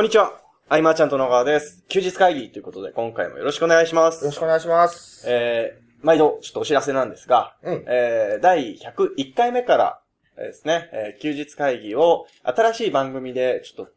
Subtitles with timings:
[0.00, 0.40] こんにちは。
[0.70, 1.84] アイマーちゃんと野川です。
[1.90, 4.24] 休日会議ということで、今回もよろしくお願いします。
[4.24, 5.26] よろしくお願いします。
[5.28, 10.00] えー、毎度、ちょっとお知らせなんですが、うんえー、第101回目から
[10.38, 13.92] えーですね、えー休日会議を新しい番組でちょっと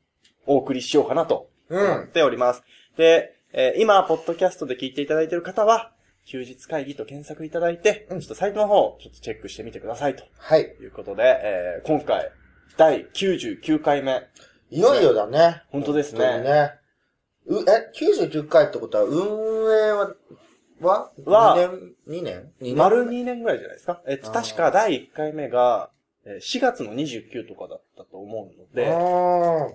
[0.46, 1.92] お送りしようかなとうん。
[1.94, 2.64] 思っております。
[2.98, 5.94] で、えー今、ポッドキャストで聞いていただいている方は、
[6.26, 10.64] 休日会議と検索いただいて、うんちょっとサイトの方、ちょっとチェックしてみてくださいとはい。
[10.64, 12.30] いうことで、えー今回、
[12.76, 14.28] 第99回目。
[14.76, 15.64] いよいよだね。
[15.70, 16.72] 本当ですねね。
[17.46, 19.18] う、え、99回ってことは、運
[19.72, 20.16] 営は、
[20.82, 21.56] はは
[22.08, 22.78] ?2 年 ?2 年 ?2 年？
[22.78, 24.02] 丸2年ぐらいじゃないですか？
[24.08, 25.90] えっと、確か第1回目が、
[26.26, 29.68] えー4月の29とかだったと思うので、あ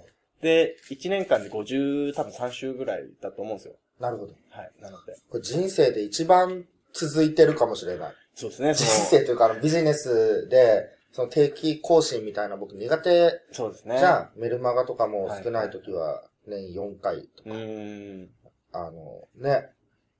[0.42, 3.74] で、1年間で50、多分3週ぐらいだと思うんですよ。
[4.00, 4.32] ーなるほど。
[4.50, 4.70] はい。
[4.80, 5.14] なので。
[5.30, 8.14] これ人生で一番続いてるかもしれない。
[8.34, 8.72] そうですね。
[8.74, 13.98] 人生というか、あの、ビジネスで、その定期更新みたいな僕苦手そうですね。
[13.98, 14.40] じゃん。
[14.40, 18.30] メルマガとかも少ない時は年4回とうーん。
[18.72, 19.70] あの、ね。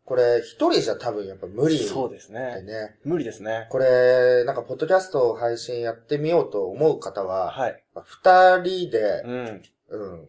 [0.05, 2.62] これ、一人じゃ多分やっぱ無理そうですでね。
[2.62, 2.97] ね。
[3.05, 3.66] 無理ですね。
[3.69, 7.84] これ、なんか、ポッドキャストを配信やってみようと思う方は、はい。
[7.94, 9.62] 二人で、うん。
[9.91, 10.28] うん。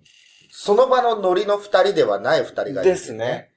[0.52, 3.52] その場のノリの二人ではない二人がいる、ですね。。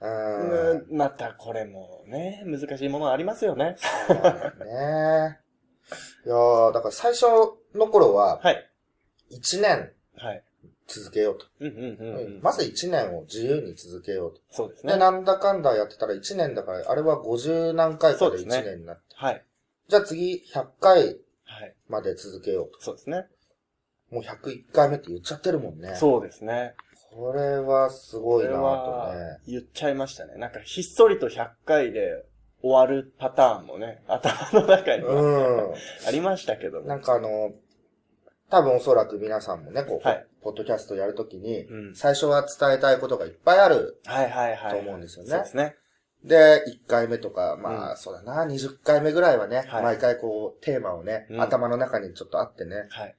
[0.00, 0.50] うん。
[0.70, 3.76] うんまたこれもね、難しいものありますよね。
[4.06, 5.38] そうだね。
[6.72, 7.26] だから最初
[7.74, 8.70] の頃は、はい。
[9.30, 10.44] 一年はい。
[10.86, 11.46] 続けようと。
[11.60, 12.40] うんうんうんうん。
[12.42, 14.38] まず一年を自由に続けようと。
[14.38, 14.96] で、そうですね。
[14.96, 19.02] なんだかんだやってたら一年だから、あれは50何回かで一そうですね年になって。
[19.14, 19.44] はい。
[19.88, 21.74] じゃあ次、100回はい。
[21.88, 23.26] まで続けようそうですね。
[24.10, 24.14] と。
[24.16, 25.94] もう101回目って言っちゃってるもんね。
[25.96, 26.74] そうですね。
[27.10, 29.38] これはすごいなとはね。
[29.46, 30.36] 言っちゃいましたね。
[30.36, 32.24] なんかひっそりと100回で
[32.62, 35.74] 終わるパターンもね、頭の中にはう
[36.06, 36.82] ありましたけどん。
[36.82, 36.88] も。
[36.88, 37.52] なんかあの、
[38.50, 44.00] 多分おそらく皆さんもね、こう、はいポッドキャストやるときに、うん最初は伝えたいことがいっぱいある。
[44.06, 44.72] はいはいはい。
[44.72, 45.76] と思うんですよねそうですね。
[46.24, 53.16] で、1回目とか、まあ、うんそうだな、20回目ぐらいはね、はい毎回こう、テーマをね、うん頭の中にちょっとあってね、はい。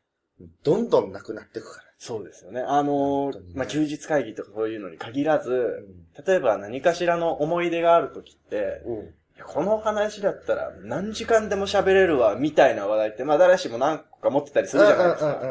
[0.63, 2.62] どんどんなくなっていくかそうですよね。
[2.62, 5.84] あのー本当にねまあ、休日会議とかそういうのに限らず、
[6.18, 6.24] ら。
[6.24, 9.13] 例えば何かしらの思い出があるときって、うん。
[9.45, 15.41] この話だったら何時間でも喋れるわ、みたいな話題って、まあ誰しも何個か持ってたりするじゃないですか。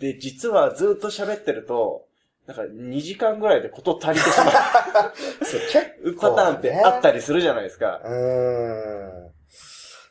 [0.00, 2.06] で、実はずっと喋ってると、
[2.46, 4.44] なんか2時間ぐらいでこと足りてしま
[5.44, 8.00] そう結うパターンってあったりするじゃないですか。
[8.02, 9.32] うーん。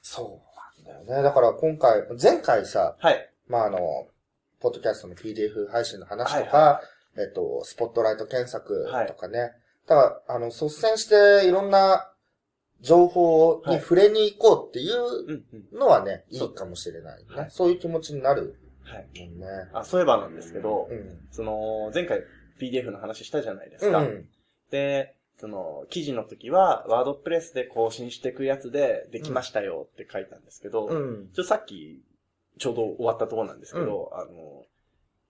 [0.03, 1.23] そうなんだよね。
[1.23, 3.29] だから今回、前回さ、はい。
[3.47, 4.07] まあ、あの、
[4.59, 6.81] ポッドキャストの PDF 配信の話とはいか、
[7.17, 9.53] えっと、スポットライト検索とかね。
[9.87, 12.11] だから、あの、率先していろんな
[12.81, 15.43] 情報に触れに行こうっていう
[15.77, 17.35] のはね、いいかもしれないね。
[17.35, 19.27] はいそういう気持ちになるはい。
[19.27, 19.45] ね。
[19.73, 21.27] あ、そういえばなんですけどう、ん。
[21.31, 22.21] その、前回
[22.59, 23.99] PDF の話したじゃないですか。
[23.99, 24.29] うん。
[24.71, 31.29] で、その、記事の時は、ワードプレスで更新していくやつで、できましたよって書いたんですけど、うん。
[31.33, 32.01] ちょ、さっき、
[32.57, 34.65] ちょうど終わったところなんですけど、あの、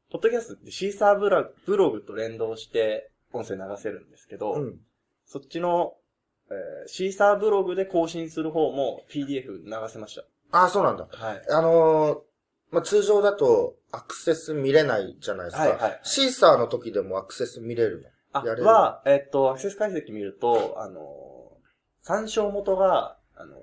[0.10, 4.80] ポッドキャストってシーサーブラブログと連動して音声流せるんですけど、うん。
[5.26, 5.96] そっちの、
[6.50, 10.20] えーシーサーブログで更新する方も PDF 流せまし
[10.52, 11.04] あ、そうなんだ。
[11.06, 11.18] た。
[11.26, 11.42] はい。
[11.50, 12.20] あのー
[12.72, 15.64] まあ、通常だとアクセス見れないじゃないですか。
[15.64, 18.66] はいはいシーサーの時でもアクセス見れるあ、やれる？
[18.66, 21.52] は、えっと、アクセス解析見ると、あの、
[22.02, 23.56] 参照元が、あの、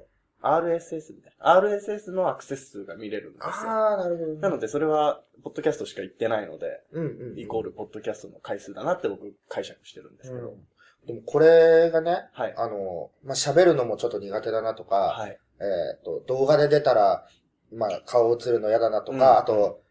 [0.42, 1.54] RSS みたいな。
[1.58, 3.48] RSS のアクセス数が見れるんですの。
[3.48, 3.52] よ。
[3.72, 4.40] ああ、なるほど、ね。
[4.40, 7.38] なので、それは、ポッドキャストしか言ってないので、うんうんうん。
[7.38, 10.50] イコールポッドキャストの回数だなって僕解釈してるんですけど。
[10.50, 10.66] うん。
[11.06, 12.54] でもこれがね、はい。
[12.56, 15.38] あの、まあ、喋るのもちょっと苦手だなとか、はい。
[15.60, 17.26] えっ、と、動画で出たら、
[17.72, 19.82] まあ、顔映るの嫌だなとか、うんあと、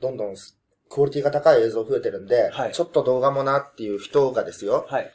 [0.00, 0.60] どんどんす
[0.90, 5.12] クオリティが高い映像増えてるんで、はいちょっと動画もなっていう人がですよ、はい。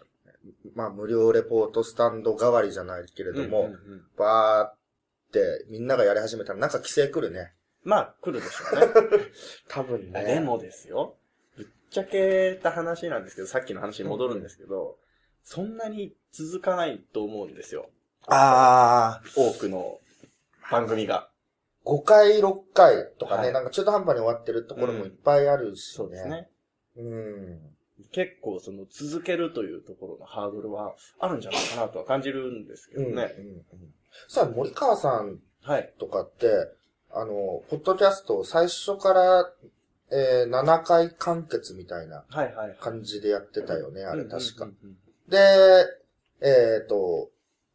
[0.73, 4.77] まあ、無料レポートスタンド代わりじゃないけれども、うんうんうんバーっ
[5.31, 7.51] てみんながやり始めたらなんか規制来るね。
[7.83, 9.25] まあ、来るでしょうね。
[9.67, 10.23] 多分ね。
[10.23, 11.17] でもですよ。
[11.57, 14.97] ぶっちゃけた話なんですけど、さっきの話に戻るんですけど、
[15.45, 17.89] そんなに続かないと思うんですよ。
[18.27, 19.99] ああ、多くの
[20.71, 21.29] 番組が。
[21.85, 25.95] 5回、6回とかね、はいなんか中途半端に終わってるところもいっぱいあるしね。
[25.95, 26.27] そうです。
[26.27, 26.49] ね。
[26.97, 27.59] うん。
[28.11, 33.05] 結構その続けるというところのハードルはあるんじゃないかなとは感じるんですけうん。
[33.05, 33.15] うん。
[33.15, 33.35] どね。
[33.37, 33.65] うん
[34.27, 35.93] さあ、森川さんはい。
[35.99, 36.47] とかって、
[37.11, 39.51] あの、ポッドキャストを最初から、
[40.11, 42.77] えー、7回完結みたいなはいはい。
[42.79, 44.77] 感じでやってたよね、あれ確かうん。
[44.81, 44.97] うんうん
[45.29, 45.37] で、
[46.41, 47.29] えっ、と、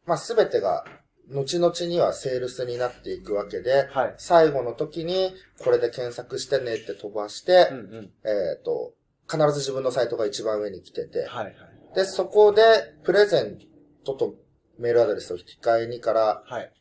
[0.05, 0.85] まあ、すべてが、
[1.29, 4.13] 後々にはセールスになっていくわけで、はい。
[4.17, 5.33] 最後の時に、
[5.63, 8.11] これで検索してねって飛ばして、うんうん。
[8.23, 8.93] えっ、と、
[9.29, 11.55] 必ず自分のサイトが一番上に来てて、はいはい。
[11.95, 12.61] で、そこで、
[13.03, 13.59] プレゼン
[14.03, 14.35] トと
[14.77, 16.71] メールアドレスを引き換えにからはい。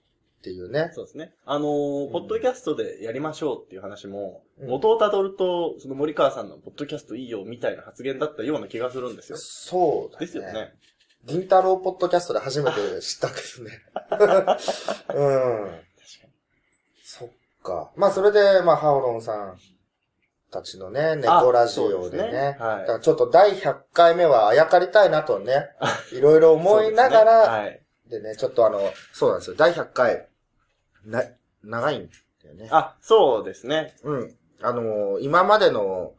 [0.40, 0.90] っていうね。
[0.94, 1.34] そうですね。
[1.44, 9.39] あのーんポッドキャストでやりましょうっていう話も、うん元をたどると、その森川さんのポッドキャストいいよみたいな発言だったような気がするんですよ。
[9.39, 10.27] そうだね。
[10.27, 10.75] ですよね。
[11.25, 13.71] 銀太郎ポッドキャストで初めて知ったんですね。
[15.15, 15.81] うん。
[17.05, 17.29] そっ
[17.62, 17.93] か。
[17.97, 19.59] まあ、それで、まあ、ハオロンさん
[20.51, 22.33] たちのね、猫ラジオでそうですね。
[22.33, 25.69] ねはいちょっと第100回目はあやかりたいなとね、
[26.12, 27.83] いろいろ思いながら、ですねはい。
[28.11, 28.81] でね、ちょっとあの、
[29.12, 29.57] そうなんですよ。
[29.57, 30.29] 第100回、
[31.05, 31.25] な、
[31.62, 32.11] 長いん
[32.43, 32.69] だよね。
[32.71, 33.95] あ、そうですね。
[34.03, 34.37] うん。
[34.62, 36.15] あのー今までの、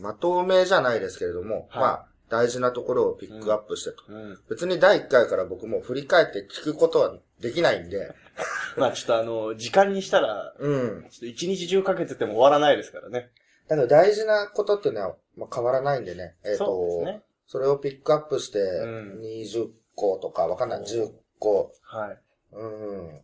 [0.00, 4.02] まとめじゃないですけれども、はいまあ、大事なところをピックアップしてと。
[4.08, 4.38] うん。
[4.48, 8.14] 別に第1回から僕も振り返って聞くことはできないんで、
[8.76, 11.06] まあちょっとあの、時間にしたら、うん。
[11.10, 13.30] ちょっと一日中かけてても終わらないですからね。
[13.68, 16.36] だけど大事なことっていうのは、まあ、変わらないんでね。
[16.44, 17.22] えっ、そうですと、ね。
[17.46, 22.18] それをピックアップして、ん20個とかわかんない、10個、はい。
[22.52, 23.22] うん。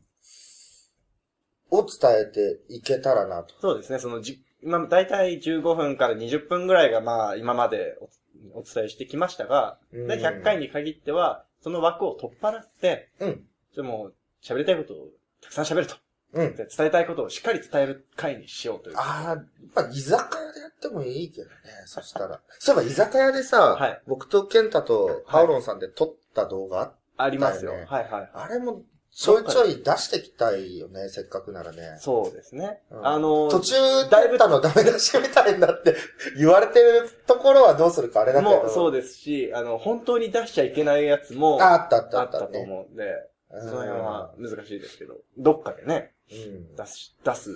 [1.71, 3.55] を伝えていけたらなと。
[3.61, 3.99] そうですね。
[3.99, 8.09] そのじ、今、だいたい15分から20分ぐらいがまあ、今までお
[8.55, 13.45] お伝えしてきましたが、うんで100回に限っては、その枠を取っ払って、うん。
[13.77, 15.09] でもう、喋りたいことを
[15.41, 15.97] たくさん喋ると。
[16.35, 16.57] うん。
[16.57, 18.97] で伝えたいことをしっかり伝える回にしようという。
[18.97, 19.43] ああ、
[19.75, 21.55] まあ、居酒屋でやってもいいけどね、
[21.87, 22.41] そしたら。
[22.59, 27.73] そういえば居酒屋でさ、はい僕とケンタとハオロンさんで撮った動画あっありますよ。
[27.73, 28.31] はいはい。
[28.33, 28.83] あれも
[29.15, 31.97] ちょいちょい出してきたいよね、せっかくならね。
[31.99, 32.81] そうですね。
[32.91, 33.75] うんあの、途中、
[34.11, 35.95] だいぶたのダメ出しみたいになって
[36.39, 38.51] 言われてるところはどうするかあれだけど。
[38.51, 42.65] もうそうですし、あの、本当に出しちゃいけないやつも、ああったあったあったとあったね。
[42.65, 43.05] 思うんで、
[43.51, 46.75] うんその辺は難しいですけど、どっかでね、うん。
[46.75, 47.51] 出す、出す。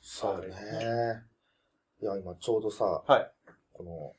[0.00, 1.24] そうね。
[2.00, 3.30] いや、今ちょうどさ、はい。
[3.74, 4.12] この、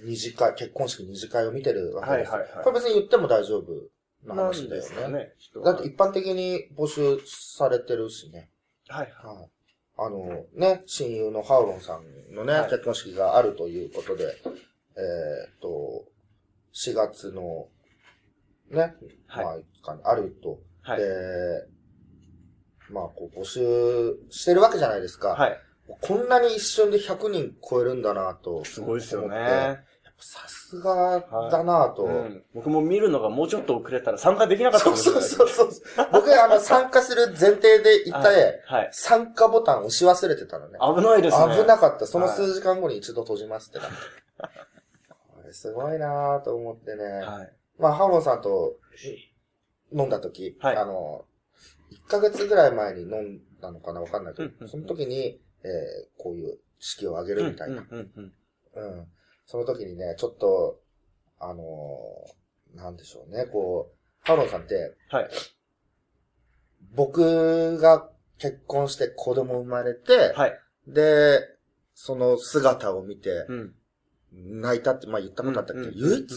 [0.00, 2.32] 二次会、結婚式二次会を見てるわけです。
[2.32, 3.66] はいはいはいこれ別に言っても大丈夫
[4.26, 4.76] ななん話だよね。
[4.76, 5.32] ですかね。
[5.64, 8.50] だって一般的に募集されてるしね。
[8.88, 9.50] はいははい。
[9.96, 16.04] あの、ね、親友のハウロンさんのね、はい結婚式があるということで、えーっと、
[16.74, 17.68] 4月の、
[18.70, 18.94] ね、
[19.26, 20.60] はいまあ、あると。
[20.86, 20.90] い。
[20.90, 21.00] はい。
[21.00, 21.06] で、
[22.90, 23.60] まあ、こう、募集
[24.30, 25.30] してるわけじゃないですか。
[25.30, 25.58] はい。
[25.86, 28.64] こんなに一瞬で100人超えるんだなと。
[28.64, 29.80] すごいですよね。
[30.26, 32.04] さすがだなと。
[32.04, 32.42] うん。
[32.54, 35.22] 僕も見るのがもうちょっと遅れたら参加できなかったそうそう。
[35.22, 35.64] そうそ
[36.02, 36.08] う。
[36.12, 38.88] 僕、あの、参加する前提でいたはいえ、はい。
[38.90, 40.78] 参加ボタン押し忘れてたのね。
[40.80, 41.56] 危ないですね。
[41.56, 42.06] 危なかった。
[42.06, 43.96] そのはい数時間後に一度閉じますってなって。
[45.34, 47.04] これすごいなぁと思ってね。
[47.04, 47.52] はい。
[47.78, 48.76] まあ、ハロンさんと
[49.92, 51.26] 飲んだ時、はいあの、
[51.92, 57.76] 1ヶ月ぐらい前に飲んだのかなわかんないけど、その時に、えーこういう式を挙げるみたいな。
[57.76, 58.32] うんうん
[58.74, 59.06] うんうん。
[59.46, 60.80] その時にね、ちょっと、
[61.38, 63.96] あのーなんでしょうね、こう、
[64.26, 65.28] ハロンさんって、はい。
[66.94, 68.08] 僕が
[68.38, 70.58] 結婚して子供生まれて、はい。
[70.86, 71.40] で、
[71.94, 73.74] その姿を見て、うん。
[74.60, 75.78] 泣いたって、まあ言ったことあったけ？
[75.78, 76.28] ど、うんうん唯一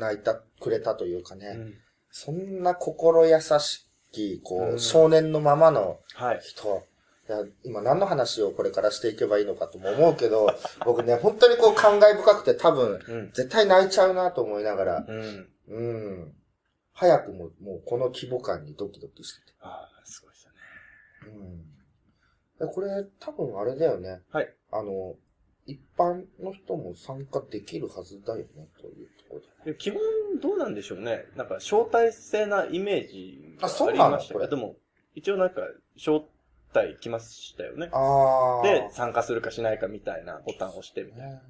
[0.00, 1.74] 泣いた、くれたというかね、うん
[2.10, 6.40] そんな心優しき、こう、うん少年のままのはい。
[6.40, 6.84] 人、
[7.26, 10.46] いや、今何の話をこれからしていけばいいのかとも思うけど、
[10.84, 13.32] 僕ね、本当にこう感慨深くて多分、うん。
[13.32, 15.48] 絶対泣いちゃうなと思いながら、うん。
[15.68, 16.36] うん。
[16.92, 19.54] 早くも、もうこの規模感にドキドキしてて。
[19.60, 21.38] ああ、すごいですよね。
[21.38, 22.66] うん。
[22.68, 24.22] でこれ、多分あれだよね。
[24.30, 24.54] はい。
[24.70, 25.16] あの、
[25.66, 29.72] 一般の人も参加できるはずだよね、というところで。
[29.72, 30.00] で基本
[30.42, 31.24] どうなんでしょうね。
[31.36, 34.76] なんか招待制なイメージがあそうありましたけど、でも、
[35.14, 35.62] 一応なんか
[35.96, 36.33] 招待
[36.82, 37.88] 来ましたよね。
[37.92, 38.62] ああ。
[38.62, 41.40] で、参加するかしないかみたいなボタンを押してみたいね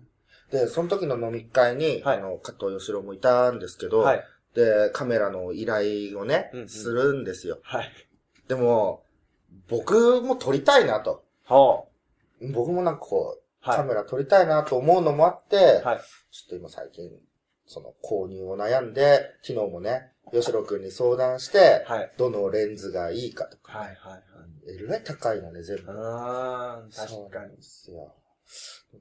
[0.51, 4.09] で、その時の飲み会に、はいあの、加藤義郎もいたんですけど、な。
[4.11, 4.25] はい。
[4.55, 7.59] で、カメラの依頼をね、うんうんするんですよ。
[7.63, 7.91] はい。
[8.47, 9.03] でも、
[9.69, 11.25] 僕も撮りたいなと。
[11.47, 11.85] は
[12.53, 13.71] 僕もなんかこう、あ。
[13.71, 13.79] はい。
[13.79, 16.01] カメラ撮りたいなと思うのもあって、はい。
[16.31, 17.11] ちょっと今最近、
[17.67, 22.13] その購入を悩んで、昨日もね、吉郎くんに相談して、はい。
[22.17, 23.89] どのレンズがいいかとか、はい。
[23.89, 23.97] はい。
[24.13, 24.23] はい。
[24.67, 25.93] えらい高いのね、全部。
[25.93, 27.57] ああ、そうなん確かに。
[27.57, 28.15] ですよ。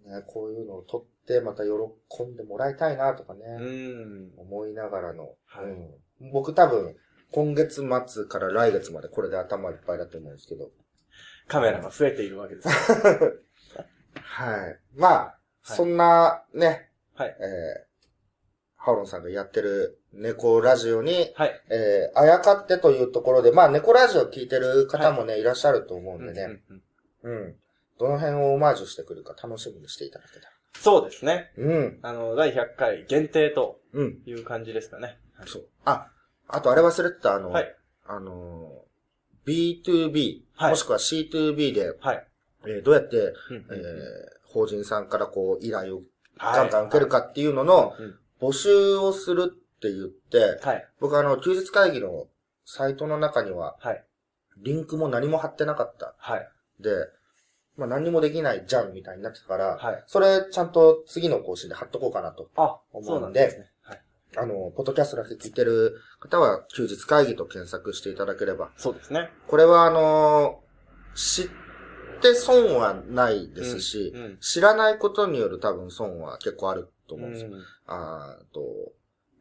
[0.06, 3.42] ね、こういうのを撮って、また喜んでもらいたいなとかね。
[3.60, 4.32] うん。
[4.38, 6.96] 思いながらの、はいうん、僕多分、
[7.32, 10.70] 今月末から来月までこれで頭いっぱいだと思うんですけど。
[11.48, 12.68] カメラが増えているわけです。
[14.16, 14.80] はい。
[14.96, 17.38] まあ、はいそんなね、はい。
[17.40, 17.93] えー、
[18.84, 21.62] ハオロンさんがやってる猫ラジオに、はい。
[21.70, 26.82] えー、あやかってというところで、まあ猫ラジオ聞いてる方もね、い、らっしゃると思うんでね、うん
[27.24, 27.56] うんうんうん、
[27.98, 30.52] どの辺をオマージュしてくるか楽しみにしていただけたら。
[30.74, 31.52] そうですね。
[31.58, 32.00] うん。
[32.02, 34.18] あの、第100回限定とうん。
[34.26, 35.18] いう感じですかね。
[35.46, 35.68] そう。
[35.86, 36.10] あ、
[36.50, 37.76] あとあれ忘れてた、あの、はい
[38.06, 42.28] あのー、B2B、はいもしくは C2B で、はい。
[42.66, 46.04] えーどうやって、うんえー法人さんからこう依頼を
[46.38, 50.86] はいガンガン受けるかっていうののうん募集をするって言って、はい。
[51.00, 52.28] 僕あの、休日会議の
[52.66, 54.04] サイトの中には、はい。
[54.58, 56.14] リンクも何も貼ってなかった。
[56.18, 56.50] はい。
[56.82, 56.90] で、
[57.78, 60.04] まあ何にもできないじゃんみたいになってたから、はい。
[60.08, 62.50] それちゃんと次の更新で貼っとこうかなと。
[62.58, 63.66] あ、思そうんで。
[63.82, 64.02] はい。
[64.36, 68.72] あの、ポッドキャストだけ聞いてる方は、休日会議と検索していただければ。
[68.76, 69.30] そうですね。
[69.48, 70.60] これはあの
[71.16, 71.46] 知っ
[72.22, 74.38] て損はないですし、うん。
[74.40, 77.50] 知らないことによる多分損は結構あるとう思うんですよ。
[77.52, 77.54] ん。
[77.88, 78.62] あーと、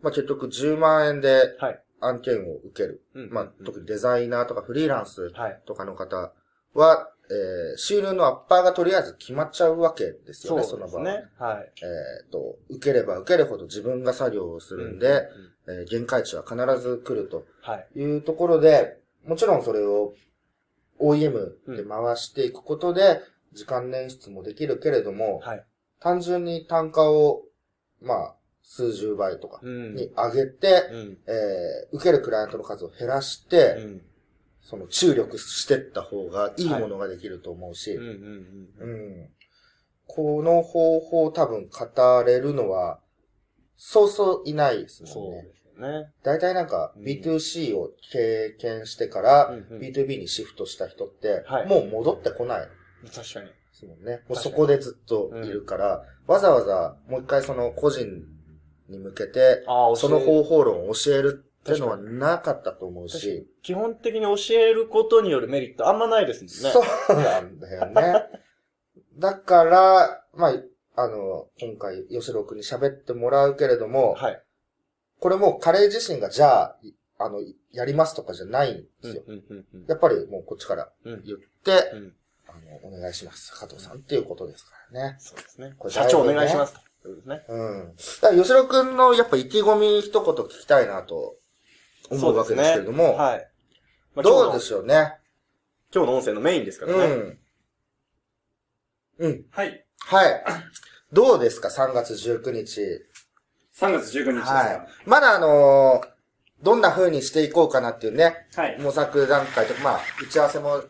[0.02, 1.80] まあ、結局10万円ではい。
[2.00, 3.02] 案件を受ける。
[3.14, 5.60] うんまあ、特にデザイナーとかフリーランスはい。
[5.66, 6.32] とかの方
[6.74, 11.02] は、えー収入のアッパーがとりあえず決まっちゃうわけですよね、そそうの場合。
[11.04, 11.72] はい。
[11.82, 17.98] えっ、と、受ければ受けるほど自分が作業をするんで、ううえー限界値は必ず来るとはい。
[18.00, 20.12] いうところで、もちろんそれを
[21.00, 23.20] OEM で回していくことで、
[23.52, 25.64] 時間捻出もできるけれども、はい。
[26.00, 27.42] 単純に単価を、
[28.02, 29.94] まあ、数十倍とかうん。
[29.94, 31.18] に上げて、うん。
[31.26, 34.02] えー受けるクライアントの数を減らして、うん。
[34.62, 37.98] その注力してった方がいいものができると思うし、
[40.06, 43.00] この方法多分語れるのは、
[43.76, 45.12] そうそういないですもんね。
[45.14, 46.12] そうですよね。
[46.22, 52.68] 大体なんかうん B2C を経験してからうんうん B2B にシフトした人ってはい、もう戻ってこない
[53.12, 53.50] 確かに。
[53.82, 54.22] ですもんね。
[54.28, 58.06] もうそこでずっといるから、わざわざもう一回その個人
[58.88, 59.64] に向けて、
[59.96, 66.70] その方法論を教えるっていうのはなかったと思うし、基本的に教えることによるメリットあんまないですもんね。
[66.70, 66.80] そ
[67.14, 68.26] うなんだよね。
[69.18, 70.54] だから、まあ、
[70.94, 74.42] あの、今回、吉郎くんに喋ってもらうけれども、はい。
[75.20, 77.40] これもう彼自身がじゃあ、いあの、
[77.72, 79.22] やりますとかじゃないんでうんすよ。。
[79.26, 79.44] うん。
[79.48, 79.66] うん。
[79.74, 81.22] うんやっぱりもうこっちからうん。
[81.24, 82.14] 言って、うん。
[82.54, 83.52] あの、お願いします。
[83.52, 85.16] 加藤さんっていうことですからね。
[85.18, 85.88] そうですねこ。
[85.88, 86.80] れ社長お願いしますと。
[87.02, 87.44] そうですね。
[87.48, 87.96] うん。
[88.22, 91.36] だから吉郎くんのやっぱ意気込み一言聞きたいなと
[92.10, 93.48] 思うわけですけれども、はい。
[94.14, 95.14] まあどうでしょうね。
[95.94, 97.14] 今日の音声のメインですかうらね。
[97.14, 97.38] ん。
[99.18, 99.44] うん。
[99.50, 99.86] はい。
[99.98, 100.44] はい。
[101.12, 102.80] どうですか ?3 月19日。
[103.78, 104.52] 3月19日ですか。
[104.54, 104.86] はい。
[105.06, 106.12] まだあのー
[106.62, 108.78] どんな風にしていこうかなっていうね、はい。
[108.80, 110.84] 模索段階とか、まあ、打ち合わせもか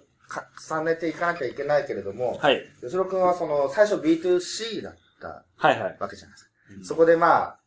[0.69, 2.63] 重ねていかなきゃいけないけれども、はい。
[2.81, 5.97] 吉野くんはその、最初 B2C だったはいはい。
[5.99, 6.51] わけじゃないですか。
[6.85, 7.59] そこでまあ、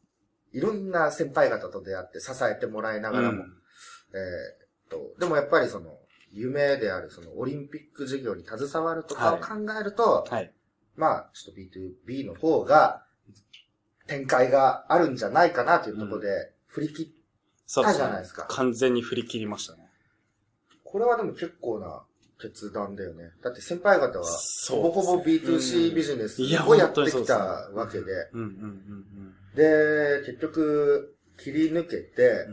[0.51, 3.53] いろんな先輩方と出会って支えてもらいながらも、うん
[4.13, 5.97] えーっと、でもやっぱりその、
[6.31, 10.51] 夢であるその、オリンピック事業に携わるとかを考えると、はい。
[10.95, 11.61] まあ、ちょっと
[12.09, 13.03] B2B の方が、
[14.07, 17.25] 展開があるんじゃないかなというところで、振り切っ
[17.67, 19.89] そうですねじゃないですか完全に振り切りましたね。
[20.83, 22.03] これはでも結構な
[22.41, 23.31] 決断だよね。
[23.41, 24.25] だって先輩方は、
[24.69, 27.37] ほぼほぼですね B2C ビジネスをやってきた
[27.73, 28.05] わけで、
[29.55, 32.47] で、結局、切り抜けて。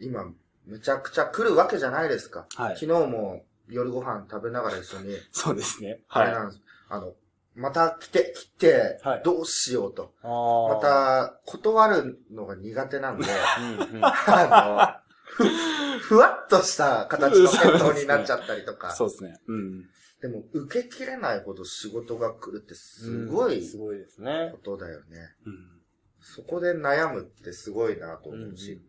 [0.00, 0.24] 今、
[0.66, 2.46] むちゃくちゃ来るわけじゃないですか。
[2.56, 6.00] はい昨日も夜ご飯食べながら一緒に、そうですね。
[6.08, 6.62] はあれなんです。
[6.88, 7.12] あの、
[7.54, 10.12] また来て、来てはい、どうしようと。
[10.22, 10.28] あ
[10.72, 10.80] まあ。
[10.80, 13.26] た、断るのが苦手なんで。
[14.02, 15.09] あの、
[15.40, 18.76] ふ ふわっとした形の返答になっちゃったりとい。
[18.76, 18.90] か。
[18.96, 19.40] そうですね。
[19.46, 19.88] うん。
[20.20, 24.58] でも、受けきれないほど仕事が来るってすごいうんすごいですねこ。
[24.58, 25.34] とだよね。
[25.46, 25.80] うん。
[26.20, 28.80] そこで悩むってすごいなとうん思うし。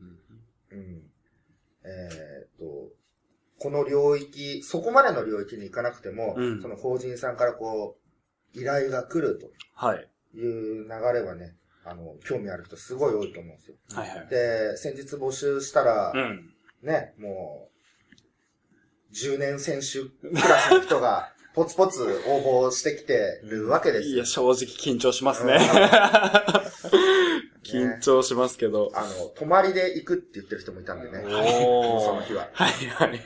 [0.71, 1.11] うん。
[1.83, 2.91] えーっと、
[3.59, 7.97] この領域、そこまでの領域に行かなくても、うんその法人さんからこ
[8.55, 9.39] う、依頼が来る
[9.73, 10.09] はい。
[10.33, 13.75] という流れはね、あの、興味ある人すごい多いと思うんですよ。
[13.93, 14.27] はいはい。
[14.27, 16.53] で、先日募集したら、うん。
[16.83, 17.69] ね、も
[19.11, 24.25] う、10年選手クラスの人が、 ポツポツ応募してきてるわけですよいや、。
[24.25, 25.57] 正直緊張しますね。
[27.61, 28.89] 緊張しますけど。
[28.95, 31.23] あの、泊まりで行くって言ってる人もいたんでね。
[31.23, 32.49] その日は。
[32.53, 33.21] はいはい。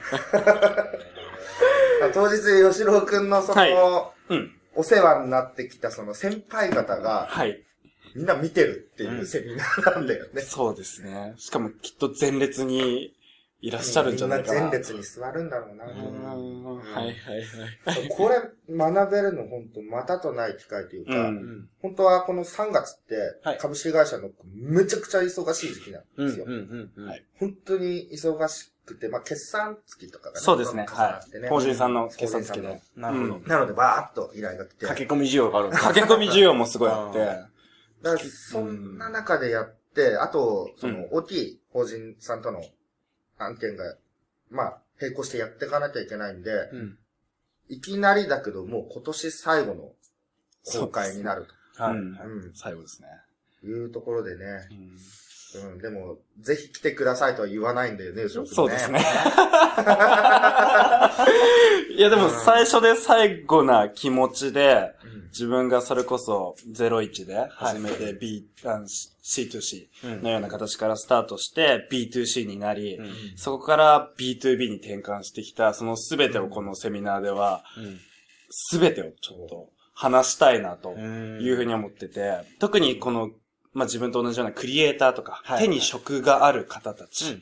[2.14, 2.38] 当日、
[2.72, 4.56] 吉郎くんのその、はうん。
[4.76, 7.64] お世話になってきたその先輩方が、はい。
[8.15, 10.41] みんな見てるっていうセミナーなんだよね。
[10.41, 11.34] そうですね。
[11.38, 13.13] しかもきっと前列に
[13.62, 14.53] いらっしゃるんじゃないかな。
[14.53, 15.86] みんな前列に座るんだろうな。
[15.86, 17.13] うんはいはい
[17.86, 18.10] はい。
[18.10, 18.36] これ
[18.69, 26.27] 学べるの本当またとない機会というか、うん本当はこの3月ってはい株式会社のめちゃくちゃ忙しい時期なんうん。
[26.27, 26.45] ですよ。
[27.39, 30.84] 本当に忙しくて、まあ決算月とかがね、そうですね。
[30.84, 30.88] ね。
[30.89, 31.50] はい。
[31.50, 32.81] 法人さんの決算付きで。
[32.95, 34.86] なるほどうんなのでバーッと依頼が来て。
[34.86, 37.55] 駆け込み需要がある駆け込み需要もすごいあって。
[38.02, 42.64] だそんな中でやって、あと、その大きい法人さんとの
[43.38, 43.96] 案件が、
[44.50, 46.98] まあ、並行してやっていかなきゃいけないんで、うん。
[47.68, 49.92] いきなりだけど、もう今年最後の
[50.80, 51.96] 公開になるはい。
[51.96, 52.02] うんう
[52.50, 53.08] ん最後ですね。
[53.62, 54.46] というところでね。
[54.72, 54.98] うん
[55.58, 58.30] うん、でも、ぜひ来てくださいとは言わないんだよね、ね。
[58.30, 59.00] そうですね。
[61.96, 65.26] いやでも最初で最後な気持ちで、うん。
[65.36, 73.14] 自分がそれこそ01で初めて B、あの C2C うんのような形からスタートして B2C になり、うん。
[73.36, 77.66] そこから B2B に転換してきた、その全てをこのセミナーでは、
[78.72, 81.42] 全てをちょっと話したいなとうん。
[81.42, 83.32] いうふうに思ってて、特にこの、
[83.75, 87.41] まあ、自分と同じようなクリエイターとか、はい手に職がある方たち、うん。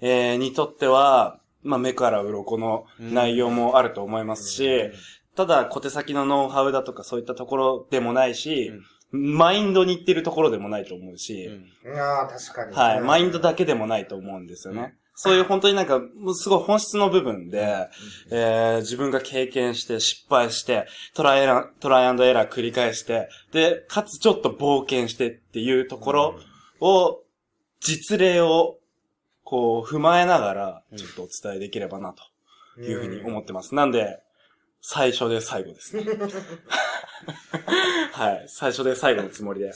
[0.00, 4.90] えーにとっては、まあ、目から鱗の内容もあると思いますし、
[5.36, 8.72] ただ小手先のノウハウだとかそういったところでもないし、
[9.10, 11.48] マインドに行ってるところでもないと思うし、
[11.84, 11.98] うん。
[11.98, 12.74] ああ、確かに。
[12.74, 13.58] はい、マインドだけ。
[13.58, 14.96] けでもないと思うんですよね。
[15.20, 17.88] そういう本当になんか、もうすごい本質の部分で、
[18.30, 26.40] えー自分が経験して失敗して、トライアントライアンドエラー繰り返して、で、かつちょっと冒険してっていうところ
[26.80, 27.24] を、
[27.80, 28.78] 実例を、
[29.42, 32.14] こう、踏まえながら、ちょっとお伝えできればな、
[32.76, 33.74] というふうに思ってます。
[33.74, 34.20] なんで、
[34.80, 36.04] 最初で最後ですね。
[38.12, 38.44] はい。
[38.46, 39.72] 最初で最後のつもりで、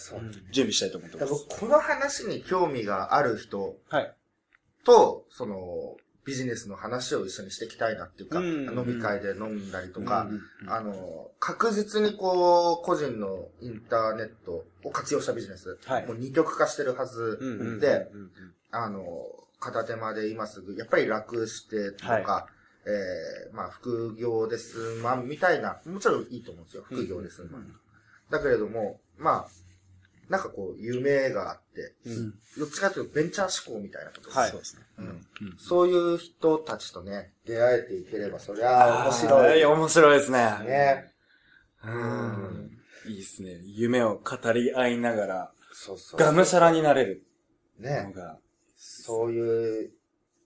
[0.52, 1.32] 準備したいと思ってます。
[1.32, 4.14] 僕この話に興味がある人はい。
[4.84, 8.46] と、その、ビジネスの話を一緒にしていきたいなっていうか、うん。
[8.78, 10.28] 飲み会で飲んだりとか、
[10.62, 16.06] うんあの、確実にこう、個人のインターネットを活用したビジネス、はい。
[16.06, 17.80] もう二極化してるはずうんうん。
[17.80, 18.30] で、うんうん。
[18.70, 19.26] あの、
[19.58, 22.46] 片手間で今すぐ、やっぱり楽してとか、は
[22.84, 27.72] えー、まあ、副業で済まんみたいな、もちろんいいと思うんですよ、副業で済まん。
[28.30, 29.48] だけれども、まあ、
[30.32, 34.38] なんかこう、夢があって、うんどっちかというとベンチャー思考みたいなことです。
[34.38, 34.82] はいそうですね。
[35.58, 39.48] そういう人たちとね、出会えていければ、そりゃあ面白い。
[39.50, 40.38] はい、面白いですね。
[40.64, 41.12] ね。
[41.84, 41.96] ううん
[42.66, 43.10] ん。
[43.10, 43.60] いいですね。
[43.64, 46.20] 夢を語り合いながら、そうそう。
[46.20, 47.24] がむしゃらになれる
[47.78, 48.10] のね。
[48.14, 48.38] が、
[48.78, 49.90] そういう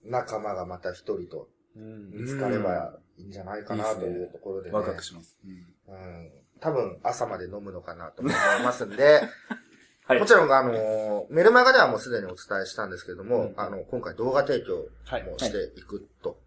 [0.05, 4.77] 仲間がまた一人とうん見つかればいいんじゃないかなというところでね。
[4.77, 5.39] ワクワクします。
[5.45, 6.31] うん。
[6.61, 9.23] 多分朝まで飲むのかなと思いますんで、
[10.07, 10.21] はい。
[10.21, 15.25] もちろん、あの、メルマガではもうすでにお伝えしたんですけども、うんあの、今回動画提供はい。
[15.25, 16.39] もしていくと。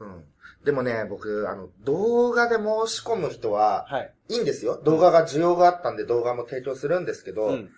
[0.00, 0.24] うん。
[0.64, 2.62] でもね、僕、あの、動画で申
[2.94, 4.14] し込む人は、はい。
[4.28, 4.80] いいんですよ。
[4.84, 7.70] 動画が需要があったんで動画も提供するんですけど、うん。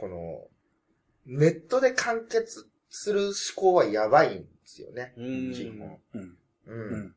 [0.00, 0.46] この、
[1.26, 5.12] ネットで完結する思考はやばいんですよね。
[5.18, 5.98] うん基本。
[6.14, 6.20] うん。
[6.22, 6.38] う。
[6.66, 7.14] うんん。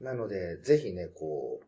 [0.00, 1.66] なので、ぜひね、こう、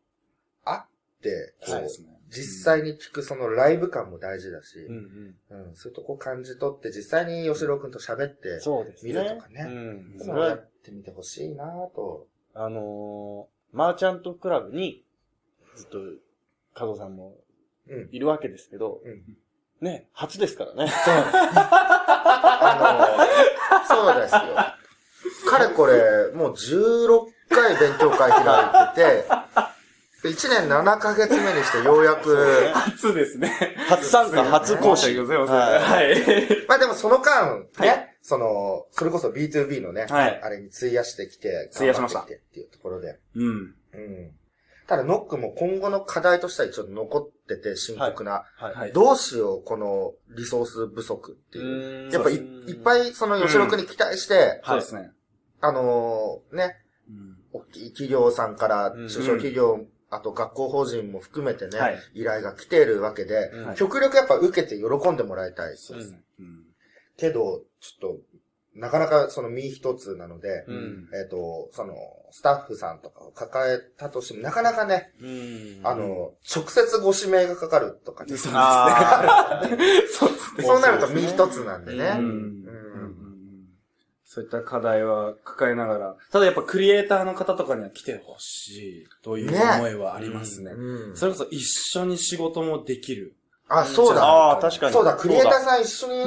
[0.65, 0.81] 会っ
[1.21, 2.18] て、こうですね。
[2.31, 9.13] 実際に聞くそのライブ感も大事だし、うんうん、そういうとこ感じ取って、実際に吉郎くんと喋ってうん。、そうですね。
[9.13, 10.25] 見るとかねうん。
[10.25, 12.27] それをやってみてほしいなぁと。
[12.55, 15.05] あのー、マーチャントクラブに、
[15.77, 15.99] ずっと、
[16.75, 17.37] 加藤さんも
[17.89, 18.09] うん。
[18.13, 19.23] いるわけですけど、うん。
[19.81, 20.91] ね、初ですからね。
[20.91, 21.15] そう。
[22.61, 23.17] あ
[23.79, 24.41] の、そうですよ。
[25.49, 28.41] かれこれ、もう16回勉強会開
[28.87, 29.29] いてて、
[30.23, 32.35] 1年7ヶ月目にしてようやく、
[32.75, 33.77] 初ですね。
[33.89, 35.15] 初参加、初講師。
[35.17, 35.53] ございます。
[35.53, 36.67] はいはい。
[36.67, 43.19] まあでもその間、ね、はその、それこそ B2B のね、はいあれに費やしてきて、費やしましたっていうところで。
[43.37, 43.75] うん。
[43.95, 44.33] うん。
[44.89, 48.75] ただノックも今後の課題としては一応残ってて深刻な、はい。
[48.75, 52.13] はいどうしよう、このリソース不足っていう。
[52.13, 55.13] やっぱいうんいっぱいその吉野くんに期待して、そうですね。
[55.61, 56.77] あのーね、
[57.09, 65.77] うん大きい企業さんからうん中小企業、あと学校法人も含めてね、はい依頼が来ているわけで、うん極力やっぱ受けて喜んでもらいたい。
[65.77, 66.21] そうですね。
[66.41, 66.65] うん。
[67.17, 68.17] けど、ちょっと、
[68.75, 71.09] なかなかその身一つなので、うん。
[71.13, 71.95] えっ、と、その、
[72.31, 75.81] スタッフさんとかを抱えたとしても、なかなかね、うん。
[75.83, 78.37] あの、直接ご指名がかかるとかね。
[78.37, 79.63] そうあ
[80.11, 80.65] そうですね。
[80.65, 82.19] そうなると身一つなんでね。
[84.31, 90.73] そういった課題は抱えながら、ただやっぱクリエイターの方とかには来てほしいという思いはありますね。
[90.73, 93.35] うんそれこそ一緒に仕事もできる。
[93.71, 94.23] あ、そうだ。
[94.23, 94.93] ああ、確かに。
[94.93, 96.25] そうだ、クリエイターさん一緒に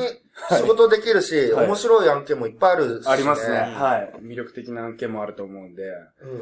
[0.49, 3.57] 仕事できるし、はい面白い案件もいっぱいあるし、ありますね。
[3.57, 4.19] はい。
[4.23, 5.83] 魅力的な案件もあると思うんで、
[6.23, 6.41] うんうんうんう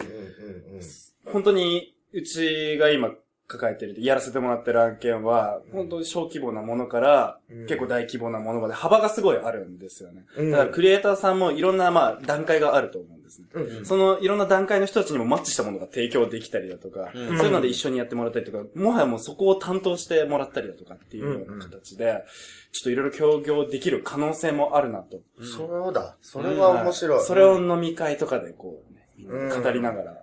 [0.77, 0.81] ん。
[1.25, 3.11] 本当に、うちが今
[3.49, 10.23] 抱えてる、やらせてもらってる案件は、本当に小規模なものから、うん結構大規模なものまで幅がすごいあるんですよね。
[10.38, 13.47] うんだからクリエイターさんもいろんな、まあ、段階があると思うんですね。
[13.53, 22.23] うんうんそのいろんな段階の人たちにもマッチしたものが提供できたりだとか、うんそういうので一緒にやってもらったりとか、もはやもうそこを担当してもらったりだとかっていうような形で、
[22.71, 25.21] ちょっといろいろ協業できる可能性もあるなと。
[25.43, 26.17] そうだ。
[26.21, 27.17] それは面白い。
[27.17, 29.09] はいそれを飲み会とかでこう、ね、
[29.49, 30.13] 語りながら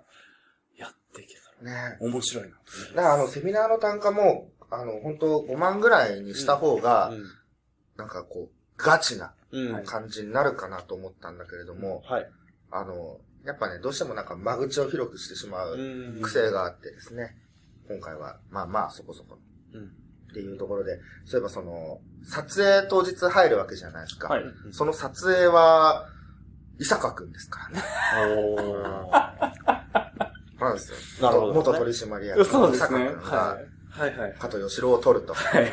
[0.77, 1.71] やっていけたね。
[1.71, 2.95] ら面白いなと。
[2.95, 7.11] だからあの、セミナーの単価も、あの、本当5万ぐらいにした方が、
[7.95, 9.33] なんかこう、ガチな
[9.85, 12.29] 感じになるかなと思ったんだけれども、はい。
[12.71, 17.37] あの、やっぱね、どうしてもなんか間口を広くしてしまううん癖があってですね、
[17.87, 19.37] 今回は、まあまあそこそこ
[19.73, 19.91] うん。
[20.29, 24.27] っていうところで、そういえばその、撮影当日入るわけじゃないですか。
[24.27, 24.43] はい。
[24.71, 26.09] その撮影は、
[26.79, 27.83] 伊坂くんですからね。
[28.27, 29.09] お
[30.67, 31.29] なんですよ。
[31.29, 33.05] なるほど元取締役そうですね。
[33.21, 33.77] はい。
[33.89, 34.35] はいはい。
[34.37, 35.33] 加藤義郎を取ると。
[35.33, 35.63] はい。
[35.63, 35.69] うん。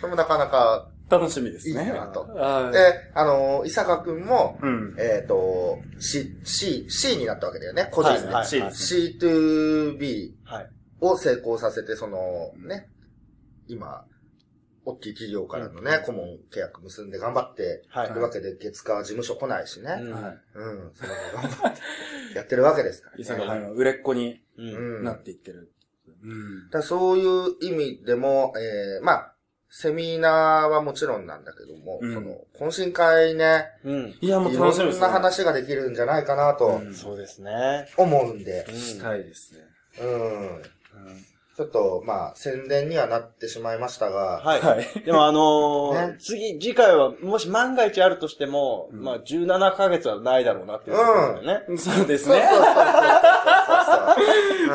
[0.00, 1.84] それもなかなか、楽しみですね。
[1.84, 2.72] いいなとはい。
[2.72, 2.78] で、
[3.14, 4.96] あの、伊坂くんも、うん。
[4.98, 8.26] えっ、と、C、C、C になったわけだよね、個人で。
[8.26, 9.14] はい C ですね。
[9.20, 10.70] C2B はい。
[11.00, 12.88] を成功させて、その、ね、
[13.68, 14.04] 今、
[14.86, 19.98] 大きい企業からのね、顧問契約結んで頑張ってはいるわけで、月火事務所来ないしね。
[20.00, 20.38] うんはい。
[20.54, 21.80] うん、それも頑張って
[22.36, 23.22] やってるわけですから、ね。
[23.22, 24.40] 伊坂君の売れっ子に。
[25.02, 25.72] なっていってる。
[26.22, 26.70] うん。
[26.70, 29.32] らそういう意味でも、えー、まあ、
[29.68, 34.14] セミナーはもちろんなんだけども、うんその、懇親会ね、うん。
[34.20, 35.00] いや、もうい楽しみですね。
[35.02, 37.88] ろんな話ができるんじゃないかなとうんそうですね。
[37.96, 39.60] 思うんで、したいですね。
[40.00, 40.62] うん。
[41.58, 44.60] うんちょっと、まあ、宣伝にはなってしまいましたが、はい。
[44.60, 44.84] はい。
[45.06, 51.78] でもあのー ね次、次回は、もし万が一あるとしても、うんまあ、17ヶ月はないだろうなっていうところだよね。
[51.78, 52.46] そうですね。
[52.46, 53.75] そうそうそうそう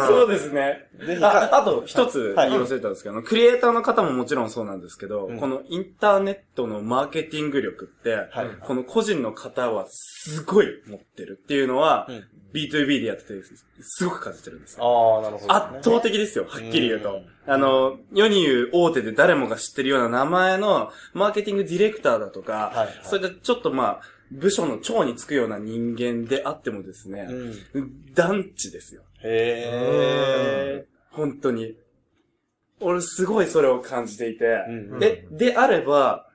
[0.07, 0.87] そうですね。
[1.05, 8.47] ぜひあ、あと一つはい言い忘れたんですけど、あのクリエイターの方ももちろんそうなんですけど、うんこのインターネットのマーケティング力って、はい。
[8.61, 13.33] この個人の方はすごい持ってるっていうのは、うん B2B でやってて、
[13.79, 14.83] すごく感じてるんですよ。
[14.83, 17.53] ああ、なるほど、圧倒的ですよ、はっきり言うとうん。
[17.53, 27.27] あの、世に言う大手で誰もが知ってるような名前のマーケティングディレクターだとか、はいはいそれでちょっとまあ、部署の長につくような人間であってもですね
[27.73, 28.13] う、ん。
[28.13, 29.03] 団地ですよ。
[29.23, 31.75] へ本当に。
[32.79, 36.27] 俺すごいそれを感じていて、うんで、であれば、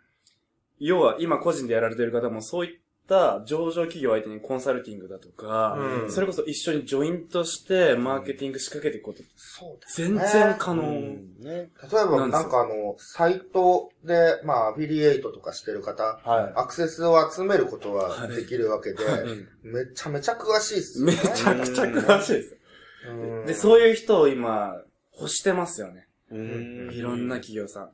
[0.79, 10.27] 要は今個人でやられてる方もそういった上場企業相手にコンサルティングだとか、うんそれこそ一緒にジョイントしてマーケティング仕掛けていくこと、そうです全ねー。
[10.27, 10.83] う然可能。
[10.83, 11.51] んね。
[11.51, 11.69] 例え
[12.05, 19.07] ば、なんかあの、サイトで、まあ、アフィリエイトとかしてる方、はアクセスを集めることはできるわけで、い。
[19.63, 21.13] めちゃめちゃ詳しいっすよね。
[21.13, 22.57] めちゃくちゃ詳しいです
[23.47, 24.83] で、そういう人を今、
[25.19, 26.07] 欲してますよね。
[26.31, 27.91] うんいろんな企業さん。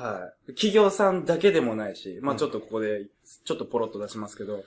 [0.00, 0.52] はい。
[0.52, 3.06] 企業さんだけでもないし、まあちょっとここで、
[3.44, 4.64] ちょっとポロッと出しますけど、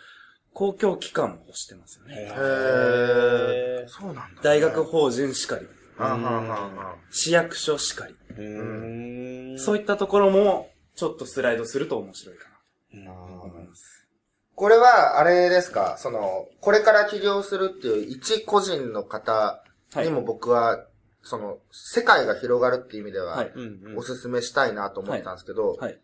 [0.53, 2.15] 公共機関も欲してますよね。
[2.15, 4.29] へへーそうなんだ、ね。
[4.43, 5.67] 大学法人しかり、
[5.97, 8.15] はんはんはんは市役所しかり。
[8.35, 9.53] ー。
[9.53, 9.59] うん。
[9.59, 12.47] そういったところも、ちょっとスライドすると面白いか
[12.93, 14.07] うんなと思います。
[14.55, 15.95] これは、あれですか？
[15.97, 19.63] その、これから起業するっていう一個人の方
[19.95, 20.85] にも僕は、
[21.23, 23.51] その、世界が広がるっていう意味では、はい。
[23.55, 25.99] うんうんおすすめしたいなと思ったんですけど、はい。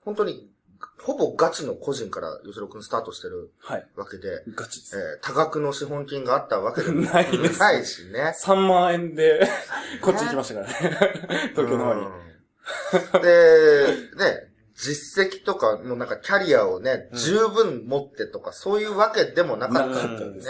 [0.00, 0.50] 本当に、
[1.00, 3.86] ほぼガチの個人から吉野くんスタートしてるはい。
[3.96, 4.96] わけで、ガチです。
[4.96, 8.34] えー多額の資本金があったわけでもないですないしね。
[8.42, 9.46] 3万円で、
[10.02, 11.50] こっち行きましたからね。
[11.54, 12.00] 東京の方に。
[12.00, 12.32] うん
[13.20, 20.48] で、ね、実績とか、もうなんかキャリアをね、うん十分持ってとか、そういうわけでもなかったんです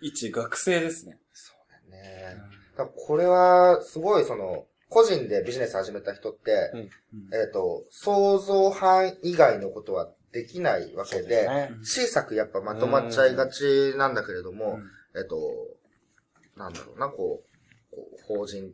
[0.00, 1.18] 一学生ですね。
[2.86, 6.80] これは、すごいその、個人でビジネス始めた人って、うん
[7.32, 14.78] えっ、と、想像範囲以外のことはできないわけで、ね小さくやっぱまとまっちゃいがちなんだけれども、
[15.16, 15.38] えっと、
[16.56, 17.42] なんだろうな、こ
[17.92, 18.72] う、こう法人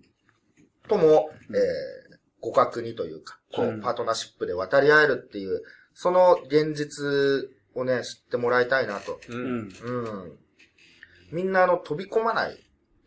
[0.88, 2.06] とも、うんえー
[2.42, 5.62] 互角にというか、こうんう、パートナーシップで渡り合えるっていう、
[5.94, 9.18] その現実をね、知ってもらいたいなと。
[9.28, 9.34] う。
[9.34, 9.68] うんん。
[9.68, 9.90] う
[10.28, 10.38] ん。
[11.32, 12.56] みんなあの、飛び込まない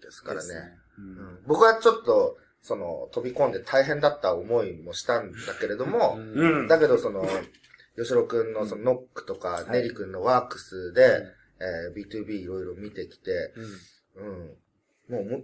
[0.02, 0.54] ですからね。
[0.54, 0.79] ねううんん
[1.48, 6.68] 僕はちょっと、その、飛び込んで大変だった思いもしたんだけれども、うん。
[6.68, 7.26] だけどその、
[7.98, 9.72] 吉野くんのそのノックとか、い。
[9.72, 11.24] ネリくんのワークスで、
[11.60, 13.54] えー B2B いろいろ見てきて、
[14.16, 15.16] うん。
[15.16, 15.42] もうも、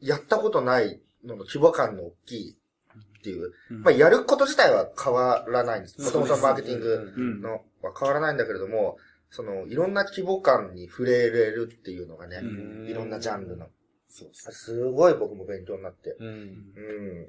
[0.00, 2.56] やったことないのの規模感の大きい
[3.20, 3.52] っていう。
[3.70, 3.82] うん。
[3.82, 6.00] まあ、やること自体は変わらないんです。
[6.00, 7.40] もともとマーケティングうん。
[7.40, 8.98] のは変わらないんだけれども、
[9.30, 12.86] その、いろんな規模感に触れれるっていうのがね、うん。
[12.88, 13.68] いろんなジャンルの。
[14.10, 14.52] そうです。
[14.52, 16.16] すごい僕も勉強になって。
[16.18, 16.28] うん。
[16.28, 17.26] うん。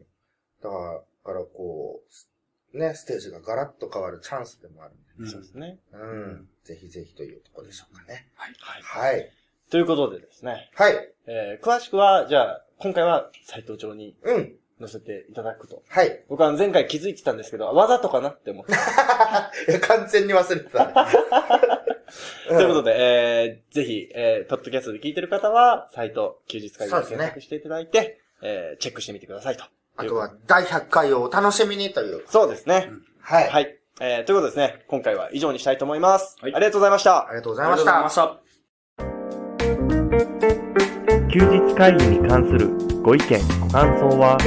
[0.62, 2.02] だから、からこ
[2.74, 5.30] う、ね、ステージがガラッと変わるチャンスでもあるんで。
[5.30, 5.78] そうですね。
[5.94, 6.48] うん。
[6.64, 8.28] ぜひぜひというところでしょうかね。
[8.36, 8.54] はい。
[8.82, 9.32] はい。
[9.70, 11.14] ということでですね、はい。
[11.28, 14.56] えー詳しくは、じゃあ、今回はサイト上にうん。
[14.80, 15.84] 載せていただくと。
[15.90, 16.24] はい。
[16.28, 18.72] 僕は前回気づいてたんですけど、わざとかなって思って。
[19.70, 20.94] いや完全に忘れてたね。
[22.48, 29.64] ということで、えー、ぜひ、えー、ポッドキャストで聞いてる方は、サイト、休日会議で検索していただいて、えー、チェックしてみてくださいと。
[29.98, 32.24] あとは、第100回をお楽しみにという。
[32.28, 32.90] そうですね。
[33.22, 33.50] はい。
[33.50, 33.78] はい。
[34.00, 36.36] えー、ということでですね、今回は以上にしたいと思います。
[36.42, 37.30] はいありがとうございましたあ。
[37.32, 38.38] りがとうござあいましりがとうございたま。
[38.38, 41.32] した。
[41.32, 42.70] 休日会議に関する
[43.04, 44.38] ご意見、ご感想は、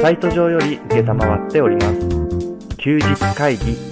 [0.00, 2.76] サイト上より受けたまわっております。
[2.78, 3.91] 休日会議